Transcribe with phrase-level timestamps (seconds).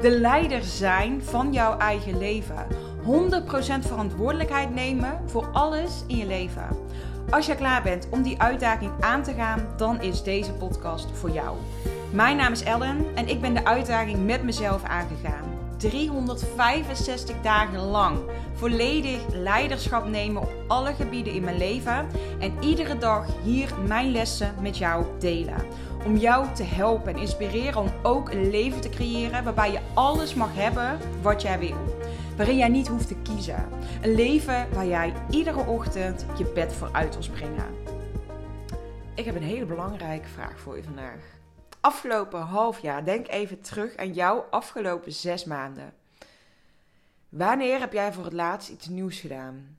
[0.00, 2.66] De leider zijn van jouw eigen leven.
[3.04, 6.68] 100% verantwoordelijkheid nemen voor alles in je leven.
[7.30, 11.30] Als je klaar bent om die uitdaging aan te gaan, dan is deze podcast voor
[11.30, 11.56] jou.
[12.10, 15.44] Mijn naam is Ellen en ik ben de uitdaging met mezelf aangegaan.
[15.76, 18.18] 365 dagen lang
[18.54, 22.06] volledig leiderschap nemen op alle gebieden in mijn leven
[22.38, 25.64] en iedere dag hier mijn lessen met jou delen.
[26.04, 30.34] Om jou te helpen en inspireren om ook een leven te creëren waarbij je alles
[30.34, 31.94] mag hebben wat jij wil
[32.36, 33.68] waarin jij niet hoeft te kiezen.
[34.02, 37.74] Een leven waar jij iedere ochtend je bed voor uit wil springen.
[39.14, 41.20] Ik heb een hele belangrijke vraag voor je vandaag.
[41.80, 45.94] Afgelopen half jaar, denk even terug aan jouw afgelopen zes maanden.
[47.28, 49.78] Wanneer heb jij voor het laatst iets nieuws gedaan?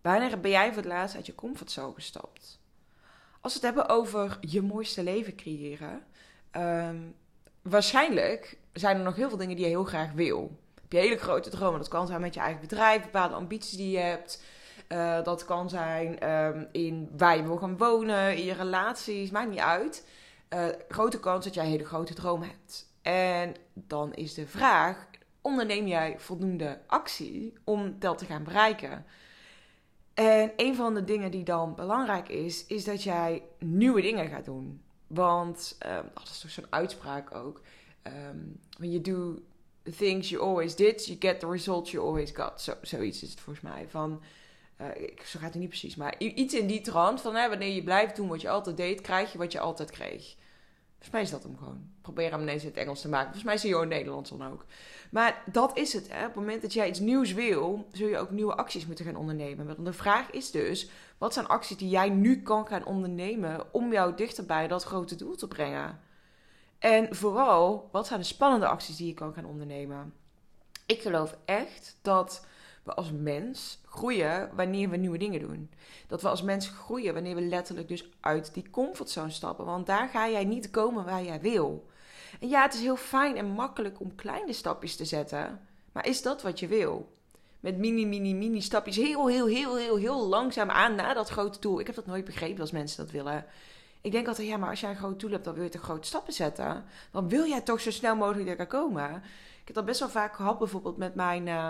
[0.00, 2.58] Wanneer ben jij voor het laatst uit je comfortzone gestapt?
[3.44, 6.02] Als we het hebben over je mooiste leven creëren,
[6.56, 7.14] um,
[7.62, 10.62] waarschijnlijk zijn er nog heel veel dingen die je heel graag wil
[10.94, 11.78] je hele grote dromen.
[11.78, 14.42] Dat kan zijn met je eigen bedrijf, bepaalde ambities die je hebt.
[14.88, 19.50] Uh, dat kan zijn um, in waar je wil gaan wonen, in je relaties, maakt
[19.50, 20.06] niet uit.
[20.54, 22.86] Uh, grote kans dat jij hele grote droom hebt.
[23.02, 25.06] En dan is de vraag:
[25.40, 29.04] onderneem jij voldoende actie om dat te gaan bereiken?
[30.14, 34.44] En een van de dingen die dan belangrijk is, is dat jij nieuwe dingen gaat
[34.44, 34.82] doen.
[35.06, 37.60] Want um, dat is toch zo'n uitspraak ook.
[38.02, 39.42] Um, when you do
[39.82, 42.60] the things you always did, you get the results you always got.
[42.60, 43.86] Zo, zoiets is het volgens mij.
[43.88, 44.22] Van,
[44.80, 44.86] uh,
[45.24, 48.16] zo gaat het niet precies, maar iets in die trant van hè, wanneer je blijft
[48.16, 50.36] doen wat je altijd deed, krijg je wat je altijd kreeg.
[51.04, 51.88] Volgens mij is dat hem gewoon.
[52.00, 53.32] Probeer hem ineens in het Engels te maken.
[53.32, 54.64] Volgens mij je in het Nederlands dan ook.
[55.10, 56.08] Maar dat is het.
[56.08, 56.18] Hè.
[56.18, 59.16] Op het moment dat jij iets nieuws wil, zul je ook nieuwe acties moeten gaan
[59.16, 59.66] ondernemen.
[59.66, 63.92] Maar de vraag is dus, wat zijn acties die jij nu kan gaan ondernemen om
[63.92, 66.00] jou dichter bij dat grote doel te brengen?
[66.78, 70.14] En vooral, wat zijn de spannende acties die je kan gaan ondernemen?
[70.86, 72.46] Ik geloof echt dat
[72.84, 75.70] we als mens groeien wanneer we nieuwe dingen doen.
[76.06, 79.64] Dat we als mens groeien wanneer we letterlijk dus uit die comfortzone stappen.
[79.64, 81.86] Want daar ga jij niet komen waar jij wil.
[82.40, 85.60] En ja, het is heel fijn en makkelijk om kleine stapjes te zetten.
[85.92, 87.12] Maar is dat wat je wil?
[87.60, 91.60] Met mini, mini, mini stapjes heel, heel, heel, heel, heel langzaam aan naar dat grote
[91.60, 91.80] doel.
[91.80, 93.46] Ik heb dat nooit begrepen als mensen dat willen.
[94.00, 95.82] Ik denk altijd, ja, maar als jij een groot doel hebt, dan wil je toch
[95.82, 96.84] grote stappen zetten.
[97.10, 99.22] Dan wil jij toch zo snel mogelijk daar komen.
[99.60, 101.46] Ik heb dat best wel vaak gehad, bijvoorbeeld met mijn.
[101.46, 101.68] Uh,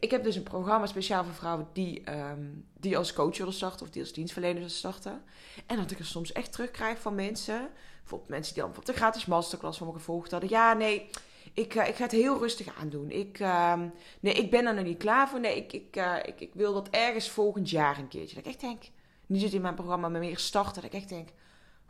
[0.00, 3.86] ik, heb dus een programma speciaal voor vrouwen die, um, die als coach willen starten
[3.86, 5.22] of die als dienstverlener willen starten.
[5.66, 7.68] En dat ik er soms echt terugkrijg van mensen.
[7.98, 10.50] Bijvoorbeeld mensen die dan bijvoorbeeld een gratis masterclass van me gevolgd hadden.
[10.50, 11.10] Ja, nee,
[11.54, 13.10] ik, uh, ik ga het heel rustig aandoen.
[13.10, 13.80] Ik, uh,
[14.20, 15.40] nee, ik ben er nog niet klaar voor.
[15.40, 18.34] Nee, ik, ik, uh, ik, ik wil dat ergens volgend jaar een keertje.
[18.34, 18.82] Dat ik echt denk,
[19.26, 20.74] nu zit in mijn programma met meer starten.
[20.74, 21.28] Dat ik echt denk,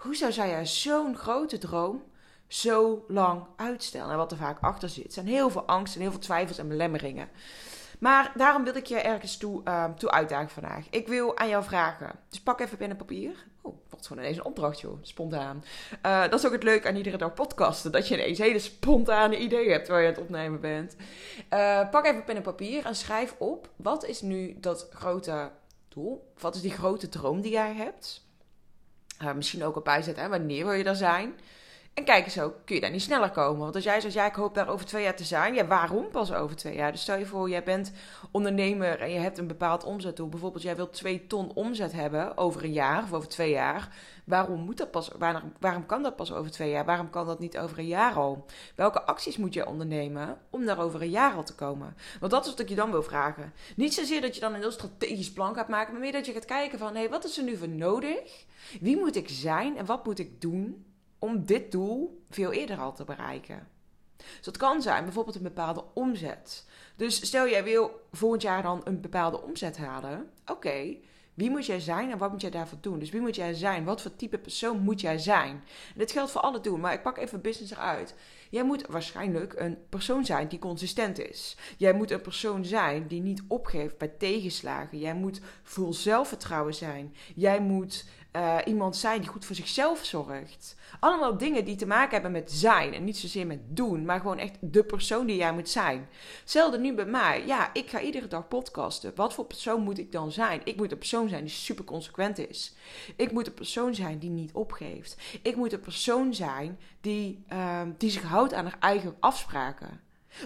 [0.01, 2.03] Hoezo zou jij zo'n grote droom
[2.47, 4.11] zo lang uitstellen?
[4.11, 6.69] En wat er vaak achter zit, zijn heel veel angst en heel veel twijfels en
[6.69, 7.29] belemmeringen.
[8.01, 10.87] Maar daarom wil ik je ergens toe, uh, toe uitdagen vandaag.
[10.91, 12.11] Ik wil aan jou vragen.
[12.29, 13.47] Dus pak even pen en papier.
[13.61, 14.99] Oh, wat gewoon ineens een opdracht, joh.
[15.03, 15.65] Spontaan.
[16.07, 17.93] Uh, dat is ook het leuke aan iedere dag podcasten.
[17.93, 20.97] Dat je ineens hele spontane ideeën hebt waar je aan het opnemen bent.
[21.51, 23.69] Uh, pak even pen en papier en schrijf op.
[23.77, 25.51] Wat is nu dat grote
[25.89, 26.33] doel?
[26.39, 28.29] Wat is die grote droom die jij hebt?
[29.23, 31.35] Uh, misschien ook op bijzetten, wanneer wil je daar zijn?
[32.01, 33.61] En kijk eens ook, kun je daar niet sneller komen?
[33.61, 35.55] Want als jij zegt, ja, ik hoop daar over twee jaar te zijn.
[35.55, 36.93] Ja, waarom pas over twee jaar?
[36.93, 37.93] Dus stel je voor, jij bent
[38.31, 40.29] ondernemer en je hebt een bepaald omzetdoel.
[40.29, 43.89] Bijvoorbeeld, jij wilt twee ton omzet hebben over een jaar of over twee jaar.
[44.25, 45.11] Waarom moet dat pas,
[45.59, 46.85] waarom, kan dat pas over twee jaar?
[46.85, 48.47] Waarom kan dat niet over een jaar al?
[48.75, 51.97] Welke acties moet je ondernemen om daar over een jaar al te komen?
[52.21, 53.53] Want dat is wat ik je dan wil vragen.
[53.77, 56.33] Niet zozeer dat je dan een heel strategisch plan gaat maken, maar meer dat je
[56.33, 58.45] gaat kijken van, hé, hey, wat is er nu voor nodig?
[58.81, 60.85] Wie moet ik zijn en wat moet ik doen
[61.21, 63.69] om dit doel veel eerder al te bereiken?
[64.17, 66.67] Dus dat kan zijn bijvoorbeeld een bepaalde omzet.
[66.97, 70.31] Dus stel jij wil volgend jaar dan een bepaalde omzet halen.
[70.47, 70.97] Oké,
[71.35, 72.99] wie moet jij zijn en wat moet jij daarvoor doen?
[72.99, 73.85] Dus wie moet jij zijn?
[73.85, 75.65] Wat voor type persoon moet jij zijn?
[75.97, 78.15] Dit geldt voor alle doen, maar ik pak even business eruit.
[78.51, 81.57] Jij moet waarschijnlijk een persoon zijn die consistent is.
[81.77, 84.99] Jij moet een persoon zijn die niet opgeeft bij tegenslagen.
[84.99, 87.15] Jij moet vol zelfvertrouwen zijn.
[87.35, 88.05] Jij moet
[88.37, 90.77] uh, iemand zijn die goed voor zichzelf zorgt.
[91.01, 94.39] Allemaal dingen die te maken hebben met zijn en niet zozeer met doen, maar gewoon
[94.39, 96.09] echt de persoon die jij moet zijn.
[96.41, 97.47] Hetzelfde nu bij mij.
[97.47, 99.13] Ja, ik ga iedere dag podcasten.
[99.15, 100.61] Wat voor persoon moet ik dan zijn?
[100.65, 102.75] Ik moet een persoon zijn die super consequent is.
[103.17, 105.17] Ik moet een persoon zijn die niet opgeeft.
[105.43, 110.01] Ik moet een persoon zijn die, uh, die zich houdt aan haar eigen afspraken.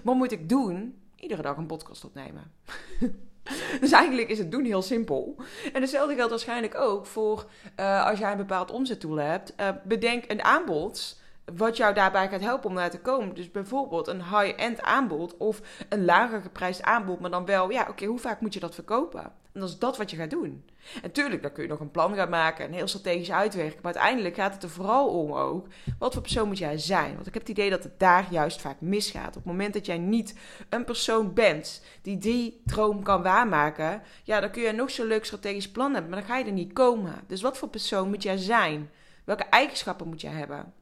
[0.04, 0.98] Wat moet ik doen?
[1.16, 2.52] Iedere dag een podcast opnemen.
[3.80, 5.36] Dus eigenlijk is het doen heel simpel.
[5.72, 7.44] En hetzelfde geldt waarschijnlijk ook voor
[7.80, 9.54] uh, als jij een bepaald omzetdoel hebt.
[9.60, 11.22] Uh, bedenk een aanbod
[11.56, 13.34] wat jou daarbij gaat helpen om daar te komen.
[13.34, 18.04] Dus bijvoorbeeld een high-end aanbod of een lager geprijsd aanbod, maar dan wel, ja, oké,
[18.04, 19.32] hoe vaak moet je dat verkopen?
[19.54, 20.64] En dat is dat wat je gaat doen.
[21.02, 23.78] En tuurlijk, dan kun je nog een plan gaan maken en heel strategisch uitwerken.
[23.82, 25.66] Maar uiteindelijk gaat het er vooral om ook,
[25.98, 27.14] wat voor persoon moet jij zijn?
[27.14, 29.28] Want ik heb het idee dat het daar juist vaak misgaat.
[29.28, 34.40] Op het moment dat jij niet een persoon bent die die droom kan waarmaken, ja,
[34.40, 36.72] dan kun je nog zo'n leuk strategisch plan hebben, maar dan ga je er niet
[36.72, 37.14] komen.
[37.26, 38.90] Dus wat voor persoon moet jij zijn?
[39.24, 40.72] Welke eigenschappen moet jij hebben?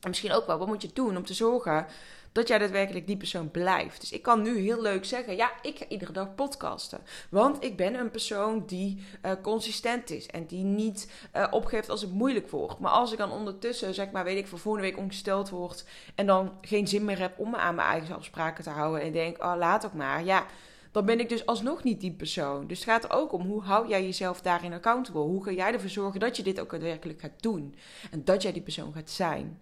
[0.00, 1.86] En misschien ook wel, wat moet je doen om te zorgen
[2.32, 4.00] dat jij daadwerkelijk die persoon blijft.
[4.00, 7.00] Dus ik kan nu heel leuk zeggen: ja, ik ga iedere dag podcasten.
[7.30, 12.00] Want ik ben een persoon die uh, consistent is en die niet uh, opgeeft als
[12.00, 12.78] het moeilijk wordt.
[12.78, 15.84] Maar als ik dan ondertussen, zeg maar, weet ik, voor volgende week ongesteld word
[16.14, 19.12] en dan geen zin meer heb om me aan mijn eigen afspraken te houden en
[19.12, 20.24] denk: oh, laat ook maar.
[20.24, 20.46] Ja
[20.92, 22.66] dan ben ik dus alsnog niet die persoon.
[22.66, 25.20] Dus het gaat er ook om hoe hou jij jezelf daarin accountable?
[25.20, 27.74] Hoe ga jij ervoor zorgen dat je dit ook daadwerkelijk gaat doen?
[28.10, 29.58] En dat jij die persoon gaat zijn.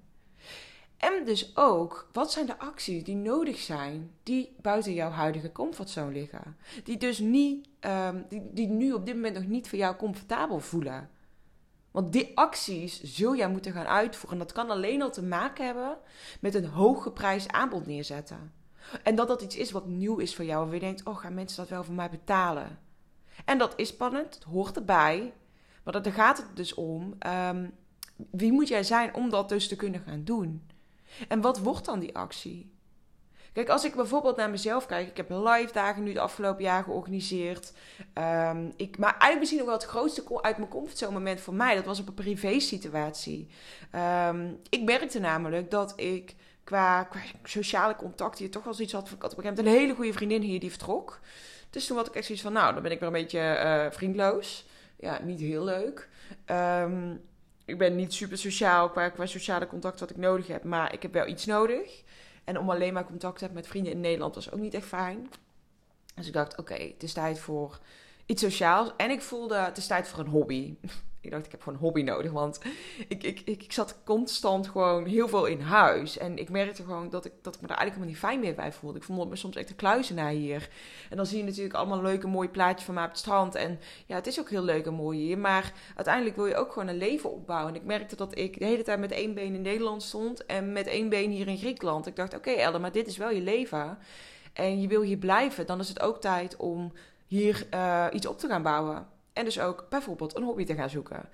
[0.98, 6.12] En dus ook, wat zijn de acties die nodig zijn, die buiten jouw huidige comfortzone
[6.12, 6.56] liggen?
[6.84, 10.60] Die dus niet, um, die, die nu op dit moment nog niet voor jou comfortabel
[10.60, 11.10] voelen.
[11.90, 14.38] Want die acties zul jij moeten gaan uitvoeren.
[14.38, 15.98] En dat kan alleen al te maken hebben
[16.40, 18.52] met een hooggeprijsd aanbod neerzetten.
[19.02, 20.64] En dat dat iets is wat nieuw is voor jou.
[20.64, 22.78] Waar je denkt, oh, gaan mensen dat wel voor mij betalen?
[23.44, 25.32] En dat is spannend, het hoort erbij.
[25.82, 27.74] Maar dan gaat het dus om, um,
[28.30, 30.66] wie moet jij zijn om dat dus te kunnen gaan doen?
[31.28, 32.76] En wat wordt dan die actie?
[33.52, 36.82] Kijk, als ik bijvoorbeeld naar mezelf kijk, ik heb live dagen nu de afgelopen jaar
[36.82, 37.72] georganiseerd.
[38.14, 41.74] Um, ik, maar eigenlijk misschien nog wel het grootste uit mijn comfortzone moment voor mij,
[41.74, 43.48] dat was op een privé situatie.
[44.28, 46.34] Um, ik merkte namelijk dat ik
[46.64, 47.08] qua,
[47.42, 49.10] sociale contacten hier toch wel zoiets had.
[49.10, 51.20] Ik had op een gegeven een hele goede vriendin hier die vertrok.
[51.70, 53.90] Dus toen had ik echt zoiets van, nou, dan ben ik weer een beetje uh,
[53.90, 54.66] vriendloos.
[54.96, 56.08] Ja, niet heel leuk.
[56.46, 57.20] Um,
[57.68, 60.64] ik ben niet super sociaal qua, qua sociale contact wat ik nodig heb.
[60.64, 62.02] Maar ik heb wel iets nodig.
[62.44, 64.86] En om alleen maar contact te hebben met vrienden in Nederland was ook niet echt
[64.86, 65.28] fijn.
[66.14, 67.78] Dus ik dacht, oké, het is tijd voor
[68.26, 68.92] iets sociaals.
[68.96, 70.74] En ik voelde, het is tijd voor een hobby.
[71.20, 72.32] Ik dacht, ik heb gewoon een hobby nodig.
[72.32, 72.60] Want
[73.08, 76.18] ik, ik, ik, ik, zat constant gewoon heel veel in huis.
[76.18, 78.54] En ik merkte gewoon dat ik, dat ik me daar eigenlijk helemaal niet fijn meer
[78.54, 78.98] bij voelde.
[78.98, 80.68] Ik vond me soms echt een naar hier.
[81.10, 83.54] En dan zie je natuurlijk allemaal leuke, mooie plaatjes van mij op het strand.
[83.54, 85.38] En ja, het is ook heel leuk en mooi hier.
[85.38, 87.74] Maar uiteindelijk wil je ook gewoon een leven opbouwen.
[87.74, 90.46] En ik merkte dat ik de hele tijd met één been in Nederland stond.
[90.46, 92.06] En met één been hier in Griekenland.
[92.06, 93.98] Ik dacht, oké okay, maar dit is wel je leven.
[94.52, 95.66] En je wil hier blijven.
[95.66, 96.92] Dan is het ook tijd om
[97.26, 99.06] hier uh, iets op te gaan bouwen.
[99.38, 101.28] En dus ook bijvoorbeeld een hobby te gaan zoeken.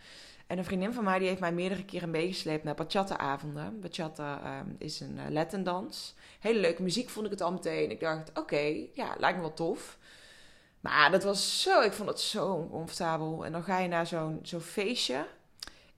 [0.47, 3.81] En een vriendin van mij die heeft mij meerdere keren meegesleept naar bachata-avonden.
[3.81, 6.15] Bachata um, is een uh, Latin-dans.
[6.41, 7.91] Hele leuke muziek vond ik het al meteen.
[7.91, 9.99] Ik dacht, oké, ja, lijkt me wel tof.
[10.81, 13.45] Maar dat was zo, ik vond het zo oncomfortabel.
[13.45, 15.27] En dan ga je naar zo'n zo'n feestje.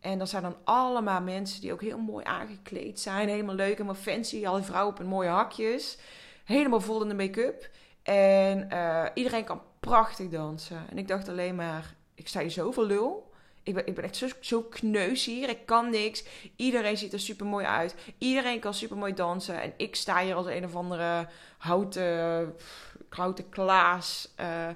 [0.01, 3.29] En dan zijn dan allemaal mensen die ook heel mooi aangekleed zijn.
[3.29, 4.47] Helemaal leuk, helemaal fancy.
[4.47, 5.99] Alle vrouwen op een mooie hakjes.
[6.45, 7.71] Helemaal vol in de make-up.
[8.03, 10.85] En uh, iedereen kan prachtig dansen.
[10.91, 13.31] En ik dacht alleen maar, ik sta hier zoveel lul.
[13.63, 15.49] Ik ben, ik ben echt zo, zo kneus hier.
[15.49, 16.25] Ik kan niks.
[16.57, 17.95] Iedereen ziet er super mooi uit.
[18.19, 19.63] Iedereen kan super mooi dansen.
[19.63, 21.29] En ik sta hier als een of andere
[21.59, 22.55] houten,
[23.09, 24.35] houten klaas.
[24.41, 24.69] Uh,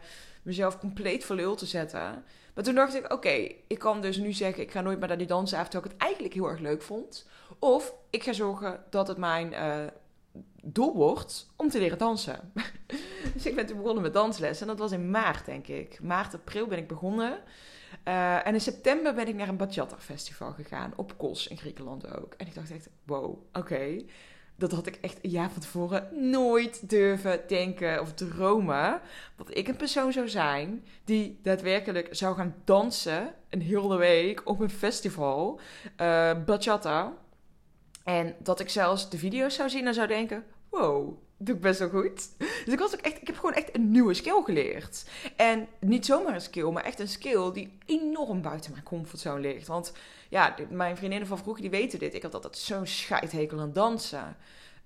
[0.43, 2.25] mezelf compleet voor lul te zetten.
[2.55, 4.63] Maar toen dacht ik, oké, ik kan dus nu zeggen...
[4.63, 7.27] ik ga nooit meer naar die dansen terwijl ik het eigenlijk heel erg leuk vond.
[7.59, 9.87] Of ik ga zorgen dat het mijn uh,
[10.63, 12.53] doel wordt om te leren dansen.
[13.35, 14.61] dus ik ben toen begonnen met dansles.
[14.61, 16.03] En dat was in maart, denk ik.
[16.03, 17.39] Maart, april ben ik begonnen.
[18.09, 20.93] Uh, en in september ben ik naar een bachata festival gegaan.
[20.97, 22.35] Op Kos in Griekenland ook.
[22.37, 24.03] En ik dacht echt, wow, oké.
[24.57, 29.01] Dat had ik echt een jaar van tevoren nooit durven denken of dromen.
[29.37, 34.61] Dat ik een persoon zou zijn die daadwerkelijk zou gaan dansen een hele week op
[34.61, 35.61] een festival.
[36.01, 37.13] Uh, bachata.
[38.05, 41.79] En dat ik zelfs de video's zou zien en zou denken: wow, doe ik best
[41.79, 42.29] wel goed.
[42.39, 45.05] Dus ik, was ook echt, ik heb gewoon echt een nieuwe skill geleerd.
[45.37, 49.67] En niet zomaar een skill, maar echt een skill die enorm buiten mijn comfortzone ligt.
[49.67, 49.93] Want
[50.29, 52.15] ja, mijn vriendinnen van vroeger die weten dit.
[52.15, 54.37] Ik had altijd zo'n scheidhekel aan dansen.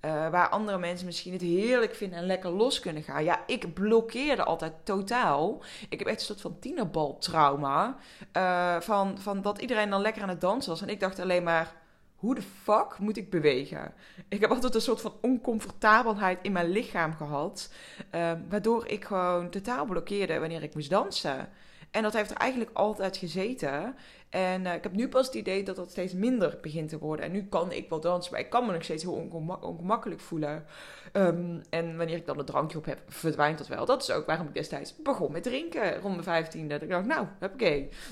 [0.04, 3.24] Uh, waar andere mensen misschien het heerlijk vinden en lekker los kunnen gaan.
[3.24, 5.62] Ja, ik blokkeerde altijd totaal.
[5.88, 7.96] Ik heb echt een soort van tienerbaltrauma.
[8.36, 10.82] Uh, van, van dat iedereen dan lekker aan het dansen was.
[10.82, 11.74] En ik dacht alleen maar
[12.24, 13.94] hoe de fuck moet ik bewegen?
[14.28, 17.72] Ik heb altijd een soort van oncomfortabelheid in mijn lichaam gehad.
[18.10, 21.48] Ehm, waardoor ik gewoon totaal blokkeerde wanneer ik moest dansen.
[21.90, 23.96] En dat heeft er eigenlijk altijd gezeten.
[24.30, 27.24] En uh, ik heb nu pas het idee dat dat steeds minder begint te worden.
[27.24, 29.28] En nu kan ik wel dansen, maar ik kan me nog steeds heel
[29.60, 30.64] ongemakkelijk voelen.
[31.12, 33.86] Um, en wanneer ik dan een drankje op heb, verdwijnt dat wel.
[33.86, 36.74] Dat is ook waarom ik destijds begon met drinken rond mijn vijftiende.
[36.74, 37.60] Dat ik dacht, nou, heb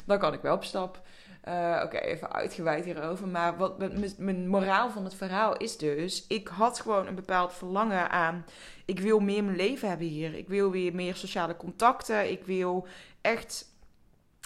[0.04, 1.02] dan kan ik wel op stap.
[1.48, 3.28] Uh, Oké, even uitgeweid hierover.
[3.28, 3.78] Maar wat
[4.18, 8.44] mijn moraal van het verhaal is dus: ik had gewoon een bepaald verlangen aan.
[8.84, 10.34] Ik wil meer mijn leven hebben hier.
[10.34, 12.30] Ik wil weer meer sociale contacten.
[12.30, 12.86] Ik wil
[13.20, 13.70] echt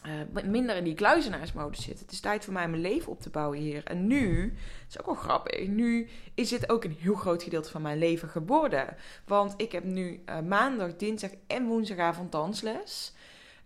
[0.06, 2.04] uh, minder in die kluizenaarsmodus zitten.
[2.04, 3.84] Het is tijd voor mij mijn leven op te bouwen hier.
[3.84, 7.70] En nu, dat is ook wel grappig, nu is dit ook een heel groot gedeelte
[7.70, 8.96] van mijn leven geworden.
[9.24, 13.14] Want ik heb nu uh, maandag, dinsdag en woensdagavond dansles.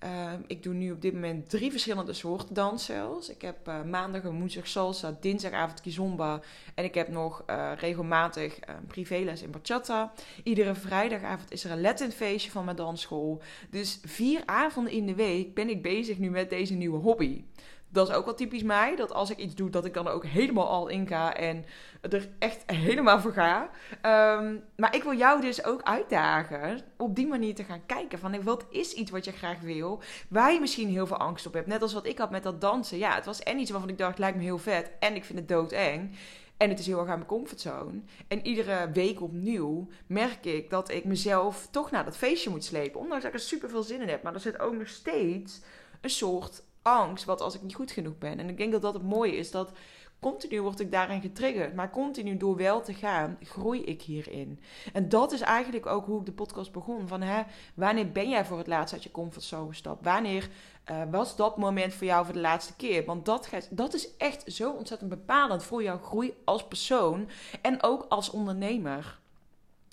[0.01, 3.29] Ehm, ik doe nu op dit moment drie verschillende soorten dansels.
[3.29, 6.41] Ik heb uh, maandag en woensdag salsa, dinsdagavond kizomba.
[6.75, 10.13] En ik heb nog uh, regelmatig uh, privéles in bachata.
[10.43, 13.43] Iedere vrijdagavond is er een Latin feestje van mijn dansschool.
[13.71, 17.45] Dus vier avonden in de week ben ik bezig nu met deze nieuwe hobby
[17.93, 18.97] dat is ook wel typisch mij.
[18.97, 21.65] Dat als ik iets doe, dat ik dan ook helemaal al in ga en
[22.01, 23.71] er echt helemaal voor ga.
[24.01, 28.19] Ehm, maar ik wil jou dus ook uitdagen op die manier te gaan kijken.
[28.19, 31.53] Van wat is iets wat je graag wil, waar je misschien heel veel angst op
[31.53, 31.67] hebt.
[31.67, 32.99] Net als wat ik had met dat dansen.
[32.99, 34.91] Ja, het was en iets waarvan ik dacht, lijkt me heel vet.
[34.99, 36.17] En ik vind het doodeng.
[36.57, 38.01] En het is heel erg aan mijn comfortzone.
[38.29, 43.01] En iedere week opnieuw merk ik dat ik mezelf toch naar dat feestje moet slepen.
[43.01, 44.23] Ondanks dat ik er super veel zin in heb.
[44.23, 45.61] Maar er zit ook nog steeds
[46.01, 48.39] een soort angst, wat als ik niet goed genoeg ben.
[48.39, 49.73] En ik denk dat dat het mooie is, dat
[50.21, 51.75] continu word ik daarin getriggerd.
[51.75, 54.61] Maar continu door wel te gaan, groei ik hierin.
[54.93, 57.09] En dat is eigenlijk ook hoe ik de podcast begon.
[57.09, 57.43] Van hè,
[57.75, 60.05] wanneer ben jij voor het laatst uit je comfortzone gestapt?
[60.05, 60.49] Wanneer
[60.91, 63.05] uh, was dat moment voor jou voor de laatste keer?
[63.05, 67.29] Want dat, dat is echt zo ontzettend bepalend voor jouw groei als persoon
[67.63, 69.19] en ook als ondernemer.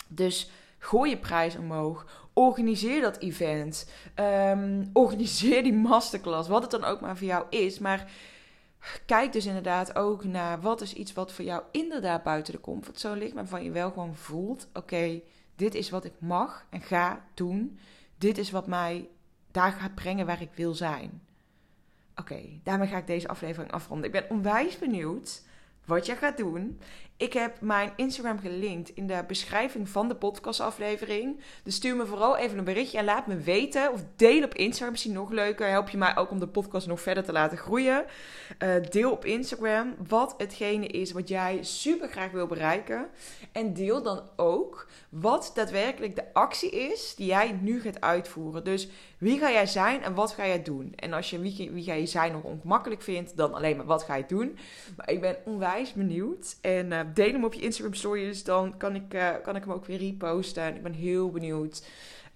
[0.08, 3.90] Dus gooi je prijs omhoog organiseer dat event.
[4.14, 6.48] Ehm, organiseer die masterclass.
[6.48, 7.78] Wat het dan ook maar voor jou is.
[7.78, 8.10] Maar
[9.06, 13.16] kijk dus inderdaad ook naar wat is iets wat voor jou inderdaad buiten de comfortzone
[13.16, 13.34] ligt.
[13.34, 15.20] Maar waarvan je wel gewoon voelt: oké,
[15.56, 17.78] dit is wat ik mag en ga doen.
[18.18, 19.08] Dit is wat mij
[19.50, 21.22] daar gaat brengen waar ik wil zijn.
[22.16, 24.06] Oké, daarmee ga ik deze aflevering afronden.
[24.06, 25.42] Ik ben onwijs benieuwd
[25.84, 26.80] wat je gaat doen.
[27.18, 31.40] Ik heb mijn Instagram gelinkt in de beschrijving van de podcastaflevering.
[31.62, 33.92] Dus stuur me vooral even een berichtje en laat me weten.
[33.92, 35.68] Of deel op Instagram, misschien nog leuker.
[35.68, 38.04] Help je mij ook om de podcast nog verder te laten groeien.
[38.58, 43.08] Uh, deel op Instagram wat hetgene is wat jij super graag wil bereiken.
[43.52, 48.64] En deel dan ook wat daadwerkelijk de actie is die jij nu gaat uitvoeren.
[48.64, 50.92] Dus wie ga jij zijn en wat ga jij doen?
[50.96, 54.02] En als je wie, wie ga je zijn nog ongemakkelijk vindt, dan alleen maar wat
[54.02, 54.58] ga je doen.
[54.96, 56.56] Maar ik ben onwijs benieuwd.
[56.60, 59.72] En uh, deel hem op je Instagram stories, dan kan ik, uh, kan ik hem
[59.72, 60.62] ook weer reposten.
[60.62, 61.82] En ik ben heel benieuwd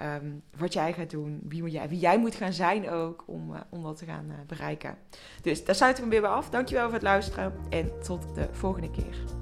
[0.03, 3.61] um, wat jij gaat doen, wie, jij, wie jij moet gaan zijn ook om, uh,
[3.71, 4.99] om dat te gaan uh, bereiken.
[5.43, 6.51] Dus daar sluit ik hem weer bij af.
[6.51, 9.42] Dankjewel voor het luisteren en tot de volgende keer.